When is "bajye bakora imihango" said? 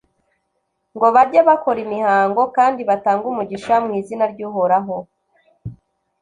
1.15-2.41